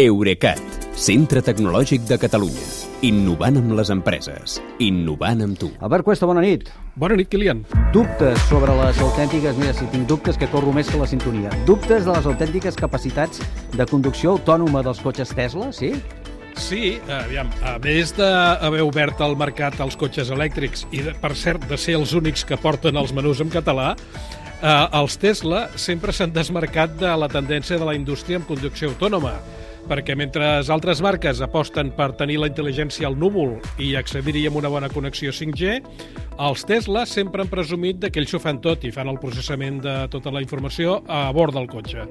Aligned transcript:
Eurecat, 0.00 0.60
centre 0.96 1.42
tecnològic 1.44 2.06
de 2.08 2.16
Catalunya. 2.16 2.62
Innovant 3.04 3.58
amb 3.60 3.74
les 3.76 3.90
empreses. 3.92 4.54
Innovant 4.80 5.42
amb 5.44 5.58
tu. 5.60 5.68
Albert 5.84 6.06
Cuesta, 6.06 6.24
bona 6.30 6.40
nit. 6.40 6.70
Bona 6.96 7.18
nit, 7.18 7.28
Kilian. 7.28 7.60
Dubtes 7.92 8.40
sobre 8.48 8.72
les 8.78 9.00
autèntiques... 9.04 9.58
Mira, 9.60 9.74
si 9.76 9.84
tinc 9.92 10.08
dubtes 10.08 10.40
que 10.40 10.48
corro 10.48 10.72
més 10.72 10.88
que 10.88 10.96
la 10.96 11.10
sintonia. 11.10 11.52
Dubtes 11.68 12.08
de 12.08 12.14
les 12.14 12.30
autèntiques 12.32 12.80
capacitats 12.80 13.44
de 13.76 13.88
conducció 13.92 14.38
autònoma 14.38 14.80
dels 14.86 15.04
cotxes 15.04 15.34
Tesla, 15.36 15.68
sí? 15.76 15.92
Sí, 16.56 16.96
aviam, 17.20 17.52
a 17.60 17.76
més 17.84 18.16
d'haver 18.16 18.80
obert 18.88 19.20
el 19.20 19.36
mercat 19.36 19.76
als 19.84 20.00
cotxes 20.00 20.32
elèctrics 20.32 20.88
i, 20.96 21.04
de, 21.04 21.12
per 21.20 21.34
cert, 21.36 21.68
de 21.68 21.76
ser 21.76 22.00
els 22.00 22.16
únics 22.16 22.48
que 22.48 22.56
porten 22.60 22.96
els 22.96 23.12
menús 23.12 23.44
en 23.44 23.52
català, 23.52 23.92
eh, 23.92 24.74
els 24.96 25.20
Tesla 25.20 25.66
sempre 25.76 26.16
s'han 26.16 26.32
desmarcat 26.32 26.96
de 27.00 27.16
la 27.20 27.28
tendència 27.28 27.76
de 27.76 27.84
la 27.84 28.00
indústria 28.00 28.40
en 28.40 28.48
conducció 28.48 28.94
autònoma 28.94 29.36
perquè 29.90 30.14
mentre 30.14 30.46
altres 30.70 31.00
marques 31.02 31.40
aposten 31.42 31.90
per 31.96 32.12
tenir 32.18 32.36
la 32.38 32.46
intel·ligència 32.50 33.08
al 33.08 33.16
núvol 33.18 33.56
i 33.82 33.96
accedir-hi 33.98 34.44
amb 34.46 34.60
una 34.60 34.70
bona 34.70 34.90
connexió 34.92 35.32
5G, 35.34 35.80
els 36.46 36.62
Tesla 36.68 37.02
sempre 37.10 37.42
han 37.42 37.50
presumit 37.50 38.06
que 38.06 38.22
ells 38.22 38.36
ho 38.36 38.40
fan 38.40 38.60
tot 38.62 38.86
i 38.86 38.92
fan 38.94 39.10
el 39.10 39.18
processament 39.18 39.80
de 39.82 39.96
tota 40.12 40.30
la 40.30 40.44
informació 40.44 41.00
a 41.10 41.24
bord 41.34 41.58
del 41.58 41.66
cotxe. 41.68 42.06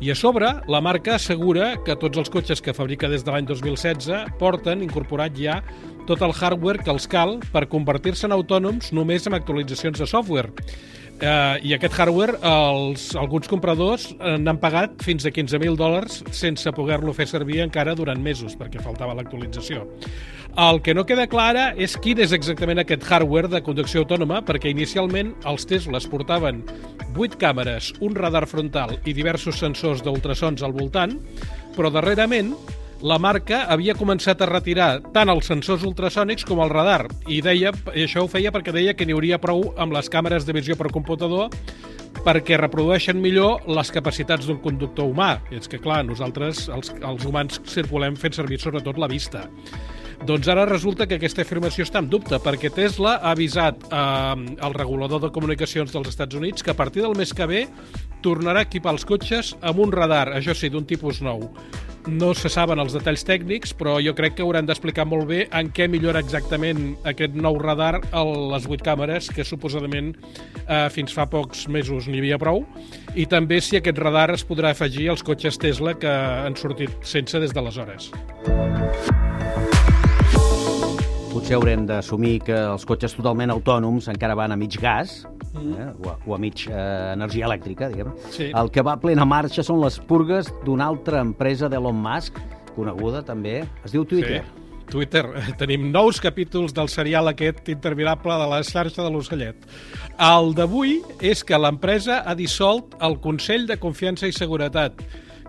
I 0.00 0.12
a 0.12 0.16
sobre, 0.16 0.52
la 0.70 0.80
marca 0.84 1.16
assegura 1.16 1.74
que 1.84 1.98
tots 1.98 2.22
els 2.22 2.30
cotxes 2.30 2.62
que 2.62 2.76
fabrica 2.76 3.10
des 3.10 3.26
de 3.26 3.34
l'any 3.34 3.50
2016 3.50 4.38
porten 4.38 4.86
incorporat 4.86 5.34
ja 5.34 5.58
tot 6.06 6.22
el 6.22 6.34
hardware 6.34 6.82
que 6.84 6.92
els 6.94 7.08
cal 7.10 7.40
per 7.52 7.66
convertir-se 7.72 8.28
en 8.28 8.34
autònoms 8.36 8.92
només 8.96 9.26
amb 9.26 9.38
actualitzacions 9.38 9.98
de 10.00 10.06
software. 10.06 10.52
Uh, 11.16 11.56
I 11.64 11.72
aquest 11.72 11.94
hardware, 11.96 12.34
els, 12.44 13.06
alguns 13.16 13.48
compradors 13.48 14.10
uh, 14.18 14.34
n'han 14.36 14.58
pagat 14.60 14.98
fins 15.00 15.24
a 15.24 15.32
15.000 15.32 15.72
dòlars 15.80 16.18
sense 16.36 16.68
poder-lo 16.76 17.14
fer 17.16 17.24
servir 17.30 17.62
encara 17.64 17.94
durant 17.96 18.20
mesos, 18.20 18.52
perquè 18.58 18.82
faltava 18.84 19.16
l'actualització. 19.16 19.86
El 20.60 20.82
que 20.84 20.92
no 20.96 21.06
queda 21.08 21.24
clara 21.28 21.70
és 21.80 21.96
quin 22.04 22.20
és 22.20 22.36
exactament 22.36 22.82
aquest 22.82 23.08
hardware 23.08 23.48
de 23.52 23.62
conducció 23.64 24.04
autònoma, 24.04 24.42
perquè 24.44 24.70
inicialment 24.72 25.32
els 25.48 25.64
Teslas 25.68 26.04
portaven 26.08 26.62
8 27.16 27.40
càmeres, 27.40 27.94
un 28.04 28.16
radar 28.16 28.44
frontal 28.48 28.98
i 29.04 29.16
diversos 29.16 29.56
sensors 29.60 30.04
d'ultrasons 30.04 30.64
al 30.64 30.76
voltant, 30.76 31.16
però 31.76 31.88
darrerament 31.92 32.52
la 33.04 33.18
marca 33.20 33.64
havia 33.72 33.94
començat 33.96 34.40
a 34.40 34.48
retirar 34.48 35.00
tant 35.12 35.28
els 35.28 35.48
sensors 35.50 35.84
ultrasònics 35.84 36.46
com 36.48 36.62
el 36.64 36.70
radar 36.72 37.10
i 37.28 37.42
deia, 37.44 37.72
i 37.92 38.06
això 38.06 38.24
ho 38.24 38.30
feia 38.30 38.52
perquè 38.54 38.72
deia 38.72 38.94
que 38.96 39.04
n'hi 39.04 39.16
hauria 39.16 39.40
prou 39.42 39.68
amb 39.76 39.92
les 39.92 40.08
càmeres 40.12 40.46
de 40.48 40.54
visió 40.56 40.78
per 40.80 40.92
computador 40.94 41.52
perquè 42.24 42.56
reprodueixen 42.56 43.20
millor 43.20 43.66
les 43.68 43.92
capacitats 43.92 44.48
d'un 44.48 44.58
conductor 44.62 45.10
humà. 45.10 45.36
I 45.52 45.60
és 45.60 45.68
que, 45.68 45.78
clar, 45.82 46.00
nosaltres, 46.08 46.64
els, 46.72 46.90
els 46.96 47.26
humans, 47.28 47.60
circulem 47.70 48.16
fent 48.16 48.34
servir 48.34 48.58
sobretot 48.62 48.98
la 48.98 49.10
vista. 49.10 49.44
Doncs 50.26 50.48
ara 50.48 50.64
resulta 50.64 51.04
que 51.06 51.18
aquesta 51.20 51.44
afirmació 51.44 51.84
està 51.84 52.00
en 52.00 52.08
dubte, 52.10 52.38
perquè 52.42 52.70
Tesla 52.72 53.18
ha 53.20 53.34
avisat 53.36 53.84
eh, 53.90 54.56
el 54.64 54.74
regulador 54.74 55.20
de 55.22 55.30
comunicacions 55.34 55.92
dels 55.92 56.08
Estats 56.08 56.38
Units 56.38 56.64
que 56.64 56.72
a 56.72 56.78
partir 56.78 57.04
del 57.04 57.14
mes 57.18 57.34
que 57.36 57.46
ve 57.46 57.66
tornarà 58.24 58.64
a 58.64 58.66
equipar 58.66 58.96
els 58.96 59.04
cotxes 59.06 59.52
amb 59.60 59.84
un 59.84 59.92
radar, 59.92 60.30
això 60.34 60.56
sí, 60.56 60.72
d'un 60.72 60.88
tipus 60.88 61.20
nou. 61.22 61.44
No 62.06 62.30
se 62.38 62.46
saben 62.52 62.78
els 62.78 62.94
detalls 62.94 63.24
tècnics, 63.26 63.72
però 63.74 63.96
jo 64.02 64.12
crec 64.14 64.36
que 64.38 64.44
hauran 64.44 64.68
d'explicar 64.68 65.06
molt 65.10 65.26
bé 65.26 65.40
en 65.50 65.72
què 65.74 65.88
millora 65.90 66.22
exactament 66.22 66.92
aquest 67.08 67.34
nou 67.34 67.58
radar 67.58 67.98
a 68.12 68.22
les 68.54 68.68
8 68.70 68.84
càmeres, 68.86 69.30
que 69.34 69.46
suposadament 69.46 70.12
eh, 70.14 70.86
fins 70.94 71.14
fa 71.16 71.26
pocs 71.30 71.66
mesos 71.66 72.06
n'hi 72.06 72.22
havia 72.22 72.38
prou, 72.38 72.62
i 73.18 73.26
també 73.26 73.58
si 73.58 73.80
aquest 73.80 73.98
radar 73.98 74.28
es 74.36 74.46
podrà 74.46 74.70
afegir 74.70 75.10
als 75.10 75.26
cotxes 75.26 75.58
Tesla 75.58 75.96
que 75.98 76.14
han 76.46 76.54
sortit 76.54 76.94
sense 77.02 77.42
des 77.42 77.54
d'aleshores. 77.56 78.12
Potser 81.46 81.60
haurem 81.60 81.84
d'assumir 81.86 82.40
que 82.42 82.56
els 82.58 82.82
cotxes 82.82 83.12
totalment 83.14 83.52
autònoms 83.54 84.08
encara 84.10 84.34
van 84.34 84.50
a 84.50 84.56
mig 84.58 84.74
gas, 84.82 85.12
eh, 85.54 85.84
o, 86.02 86.08
a, 86.10 86.14
o 86.26 86.34
a 86.34 86.38
mig 86.42 86.64
eh, 86.66 86.78
energia 87.12 87.46
elèctrica, 87.46 87.86
diguem. 87.92 88.08
Sí. 88.34 88.48
El 88.50 88.66
que 88.74 88.82
va 88.82 88.96
a 88.96 88.98
plena 88.98 89.22
marxa 89.22 89.62
són 89.62 89.78
les 89.78 90.00
purgues 90.08 90.48
d'una 90.64 90.88
altra 90.90 91.20
empresa 91.22 91.68
d'Elon 91.70 92.00
Musk, 92.02 92.40
coneguda 92.74 93.20
també, 93.28 93.60
es 93.86 93.94
diu 93.94 94.02
Twitter. 94.02 94.40
Sí. 94.42 94.80
Twitter. 94.90 95.22
Tenim 95.60 95.84
nous 95.94 96.18
capítols 96.24 96.74
del 96.74 96.90
serial 96.90 97.30
aquest 97.30 97.70
interminable 97.70 98.40
de 98.42 98.48
la 98.50 98.58
xarxa 98.66 99.06
de 99.06 99.12
l'ocellet. 99.14 99.70
El 100.18 100.50
d'avui 100.58 100.96
és 101.22 101.46
que 101.46 101.62
l'empresa 101.62 102.24
ha 102.26 102.34
dissolt 102.34 102.98
el 102.98 103.20
Consell 103.22 103.70
de 103.70 103.78
Confiança 103.78 104.26
i 104.26 104.34
Seguretat, 104.34 104.98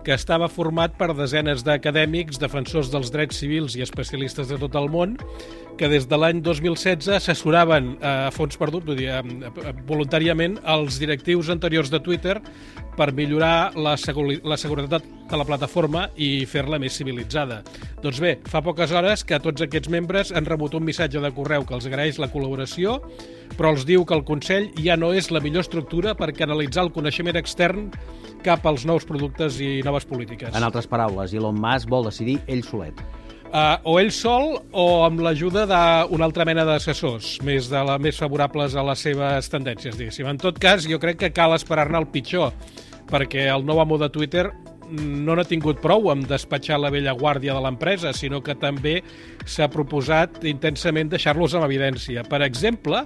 que 0.06 0.14
estava 0.14 0.46
format 0.46 0.94
per 0.94 1.10
desenes 1.12 1.66
d'acadèmics, 1.66 2.38
defensors 2.38 2.88
dels 2.94 3.10
drets 3.10 3.42
civils 3.42 3.74
i 3.74 3.82
especialistes 3.82 4.46
de 4.48 4.62
tot 4.62 4.78
el 4.78 4.86
món, 4.94 5.18
que 5.78 5.88
des 5.88 6.08
de 6.10 6.18
l'any 6.18 6.42
2016 6.42 7.08
assessoraven 7.14 7.92
eh, 8.00 8.10
a 8.28 8.32
fons 8.34 8.58
perdut, 8.58 8.84
vull 8.88 8.98
dir, 8.98 9.12
voluntàriament, 9.86 10.58
els 10.66 10.98
directius 10.98 11.52
anteriors 11.54 11.92
de 11.92 12.00
Twitter 12.02 12.40
per 12.98 13.12
millorar 13.14 13.76
la, 13.78 13.94
seguri 13.96 14.40
la 14.42 14.58
seguretat 14.58 15.04
de 15.28 15.38
la 15.38 15.46
plataforma 15.46 16.08
i 16.18 16.42
fer-la 16.50 16.80
més 16.82 16.96
civilitzada. 16.98 17.60
Doncs 18.02 18.18
bé, 18.22 18.32
fa 18.50 18.62
poques 18.66 18.90
hores 18.90 19.22
que 19.28 19.38
tots 19.44 19.62
aquests 19.62 19.90
membres 19.92 20.32
han 20.34 20.48
rebut 20.48 20.74
un 20.74 20.86
missatge 20.88 21.22
de 21.22 21.30
correu 21.36 21.66
que 21.68 21.76
els 21.78 21.86
agraeix 21.86 22.18
la 22.18 22.30
col·laboració, 22.32 22.98
però 23.54 23.70
els 23.76 23.86
diu 23.86 24.02
que 24.08 24.18
el 24.18 24.26
Consell 24.26 24.72
ja 24.82 24.98
no 24.98 25.12
és 25.14 25.30
la 25.30 25.42
millor 25.44 25.62
estructura 25.66 26.16
per 26.18 26.32
canalitzar 26.34 26.88
el 26.88 26.92
coneixement 26.96 27.38
extern 27.38 27.86
cap 28.42 28.66
als 28.66 28.84
nous 28.88 29.06
productes 29.06 29.62
i 29.62 29.78
noves 29.86 30.08
polítiques. 30.08 30.50
En 30.54 30.66
altres 30.66 30.90
paraules, 30.90 31.34
Elon 31.34 31.58
Musk 31.62 31.90
vol 31.90 32.10
decidir 32.10 32.40
ell 32.50 32.66
solet. 32.66 32.98
Uh, 33.48 33.78
o 33.88 33.94
ell 33.96 34.10
sol 34.12 34.58
o 34.76 34.82
amb 35.06 35.22
l'ajuda 35.24 35.62
d'una 35.70 36.26
altra 36.26 36.44
mena 36.44 36.66
d'assessors, 36.68 37.38
més, 37.48 37.70
de 37.72 37.80
la, 37.80 37.94
més 37.96 38.18
favorables 38.20 38.74
a 38.76 38.84
les 38.84 39.04
seves 39.06 39.48
tendències, 39.48 39.96
diguéssim. 39.96 40.28
En 40.28 40.40
tot 40.40 40.58
cas, 40.60 40.84
jo 40.84 41.00
crec 41.00 41.22
que 41.22 41.30
cal 41.32 41.56
esperar-ne 41.56 41.96
el 41.96 42.10
pitjor, 42.12 42.52
perquè 43.08 43.46
el 43.48 43.64
nou 43.64 43.80
amo 43.80 43.96
de 43.96 44.10
Twitter 44.12 44.50
no 44.92 45.36
n'ha 45.36 45.46
tingut 45.48 45.80
prou 45.80 46.10
amb 46.12 46.28
despatxar 46.28 46.78
la 46.80 46.92
vella 46.92 47.16
guàrdia 47.16 47.56
de 47.56 47.64
l'empresa, 47.64 48.12
sinó 48.12 48.42
que 48.44 48.56
també 48.56 48.98
s'ha 49.48 49.68
proposat 49.72 50.44
intensament 50.48 51.12
deixar-los 51.12 51.56
en 51.56 51.64
evidència. 51.64 52.24
Per 52.28 52.42
exemple, 52.44 53.04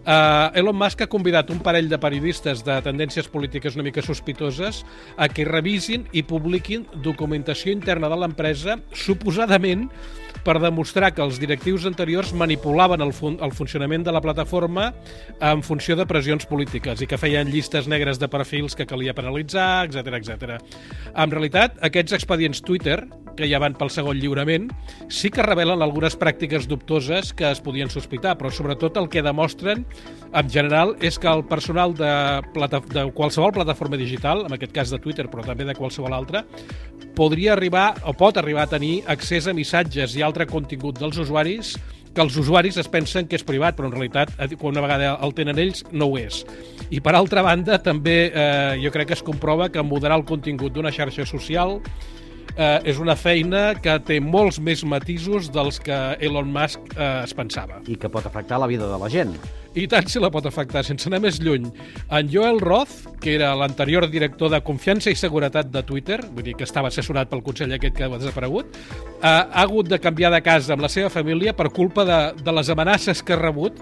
Uh, 0.00 0.48
Elon 0.56 0.78
Musk 0.80 1.02
ha 1.04 1.10
convidat 1.12 1.50
un 1.52 1.58
parell 1.60 1.90
de 1.90 1.98
periodistes 2.00 2.62
de 2.64 2.78
tendències 2.80 3.26
polítiques 3.28 3.74
una 3.76 3.84
mica 3.84 4.00
sospitoses 4.00 4.80
a 5.20 5.28
que 5.28 5.44
revisin 5.44 6.06
i 6.16 6.22
publiquin 6.24 6.86
documentació 7.04 7.74
interna 7.74 8.08
de 8.08 8.16
l'empresa 8.16 8.78
suposadament 8.96 9.90
per 10.44 10.56
demostrar 10.60 11.12
que 11.12 11.20
els 11.20 11.38
directius 11.40 11.84
anteriors 11.88 12.32
manipulaven 12.32 13.04
el, 13.04 13.12
fun 13.12 13.36
el 13.44 13.52
funcionament 13.52 14.06
de 14.06 14.14
la 14.14 14.22
plataforma 14.24 14.90
en 15.36 15.60
funció 15.62 15.96
de 16.00 16.06
pressions 16.08 16.48
polítiques 16.48 17.02
i 17.04 17.08
que 17.10 17.20
feien 17.20 17.50
llistes 17.52 17.88
negres 17.90 18.18
de 18.20 18.28
perfils 18.32 18.76
que 18.76 18.88
calia 18.88 19.14
penalitzar, 19.16 19.84
etc 19.88 20.16
etc. 20.16 20.56
En 21.12 21.32
realitat, 21.32 21.76
aquests 21.84 22.16
expedients 22.16 22.64
Twitter, 22.64 23.02
que 23.36 23.48
ja 23.48 23.60
van 23.62 23.76
pel 23.78 23.92
segon 23.92 24.18
lliurament, 24.20 24.68
sí 25.08 25.30
que 25.32 25.44
revelen 25.44 25.84
algunes 25.84 26.16
pràctiques 26.18 26.66
dubtoses 26.68 27.34
que 27.36 27.48
es 27.50 27.60
podien 27.64 27.92
sospitar, 27.92 28.36
però 28.38 28.50
sobretot 28.52 28.98
el 29.00 29.08
que 29.12 29.24
demostren, 29.24 29.86
en 30.32 30.50
general, 30.50 30.94
és 31.02 31.18
que 31.18 31.26
el 31.26 31.42
personal 31.44 31.94
de, 31.98 32.10
plata 32.54 32.80
de 32.92 33.08
qualsevol 33.16 33.52
plataforma 33.52 33.98
digital, 33.98 34.44
en 34.46 34.54
aquest 34.54 34.72
cas 34.72 34.92
de 34.92 35.00
Twitter, 35.02 35.26
però 35.30 35.42
també 35.46 35.66
de 35.66 35.74
qualsevol 35.74 36.14
altra, 36.14 36.44
podria 37.18 37.54
arribar 37.56 37.94
o 38.06 38.14
pot 38.14 38.38
arribar 38.38 38.68
a 38.68 38.74
tenir 38.76 39.00
accés 39.10 39.48
a 39.50 39.56
missatges 39.56 40.14
i 40.16 40.22
altre 40.22 40.46
contingut 40.46 41.00
dels 41.00 41.18
usuaris 41.18 41.74
que 42.14 42.22
els 42.24 42.36
usuaris 42.36 42.74
es 42.80 42.88
pensen 42.90 43.28
que 43.30 43.38
és 43.38 43.44
privat, 43.46 43.76
però 43.78 43.86
en 43.86 43.94
realitat, 43.94 44.32
quan 44.58 44.74
una 44.74 44.82
vegada 44.82 45.12
el 45.22 45.34
tenen 45.36 45.60
ells, 45.62 45.84
no 45.92 46.08
ho 46.10 46.16
és. 46.18 46.42
I 46.90 46.98
per 47.04 47.14
altra 47.14 47.44
banda, 47.46 47.78
també 47.82 48.16
eh, 48.30 48.80
jo 48.82 48.90
crec 48.90 49.12
que 49.12 49.18
es 49.18 49.22
comprova 49.22 49.68
que 49.70 49.84
moderar 49.86 50.18
el 50.18 50.26
contingut 50.26 50.74
d'una 50.74 50.90
xarxa 50.90 51.26
social 51.28 51.78
eh, 52.56 52.80
és 52.90 52.98
una 52.98 53.14
feina 53.16 53.76
que 53.82 53.94
té 54.06 54.18
molts 54.20 54.58
més 54.62 54.82
matisos 54.82 55.50
dels 55.54 55.78
que 55.82 56.00
Elon 56.20 56.50
Musk 56.50 56.96
eh, 56.96 57.22
es 57.24 57.34
pensava. 57.36 57.80
I 57.86 57.98
que 58.00 58.10
pot 58.10 58.26
afectar 58.26 58.58
la 58.60 58.68
vida 58.70 58.90
de 58.90 58.98
la 58.98 59.10
gent. 59.12 59.36
I 59.78 59.84
tant 59.86 60.08
si 60.10 60.18
la 60.18 60.32
pot 60.34 60.46
afectar, 60.48 60.82
sense 60.82 61.06
anar 61.06 61.20
més 61.22 61.38
lluny. 61.38 61.68
En 62.10 62.30
Joel 62.32 62.58
Roth, 62.58 63.04
que 63.22 63.36
era 63.36 63.52
l'anterior 63.54 64.08
director 64.10 64.50
de 64.50 64.58
Confiança 64.66 65.12
i 65.12 65.18
Seguretat 65.18 65.70
de 65.70 65.84
Twitter, 65.86 66.18
vull 66.34 66.48
dir 66.48 66.56
que 66.58 66.66
estava 66.66 66.90
assessorat 66.90 67.30
pel 67.30 67.44
Consell 67.46 67.76
aquest 67.76 67.94
que 67.94 68.08
ha 68.08 68.10
desaparegut, 68.16 68.74
eh, 68.74 69.28
ha 69.30 69.62
hagut 69.62 69.86
de 69.88 70.00
canviar 70.02 70.32
de 70.34 70.42
casa 70.42 70.74
amb 70.74 70.82
la 70.82 70.90
seva 70.90 71.10
família 71.10 71.54
per 71.54 71.68
culpa 71.70 72.04
de, 72.04 72.20
de 72.42 72.56
les 72.56 72.70
amenaces 72.74 73.22
que 73.22 73.36
ha 73.36 73.38
rebut 73.38 73.78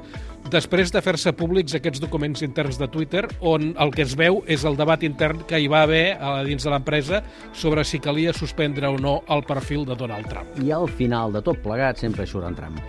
després 0.52 0.92
de 0.92 1.00
fer-se 1.04 1.32
públics 1.36 1.74
aquests 1.76 2.00
documents 2.00 2.44
interns 2.44 2.78
de 2.80 2.88
Twitter, 2.92 3.24
on 3.40 3.72
el 3.80 3.92
que 3.92 4.04
es 4.04 4.14
veu 4.16 4.42
és 4.48 4.64
el 4.68 4.76
debat 4.78 5.02
intern 5.04 5.42
que 5.48 5.60
hi 5.60 5.68
va 5.72 5.82
haver 5.86 6.16
a 6.20 6.38
dins 6.46 6.64
de 6.64 6.72
l'empresa 6.72 7.22
sobre 7.52 7.84
si 7.84 8.00
calia 8.00 8.32
suspendre 8.36 8.88
o 8.88 8.96
no 9.00 9.20
el 9.28 9.44
perfil 9.48 9.84
de 9.88 9.96
Donald 9.96 10.28
Trump. 10.28 10.56
I 10.64 10.72
al 10.72 10.88
final 10.88 11.32
de 11.32 11.44
tot 11.44 11.60
plegat 11.64 12.00
sempre 12.00 12.26
surt 12.26 12.48
en 12.48 12.56
tram. 12.56 12.80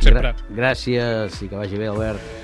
Sempre. 0.00 0.34
Gra 0.34 0.34
gràcies 0.50 1.38
i 1.44 1.48
que 1.48 1.60
vagi 1.60 1.78
bé, 1.80 1.88
Albert. 1.92 2.43